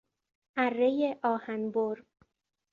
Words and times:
ارهی 0.57 1.15
آهنبر 1.23 2.03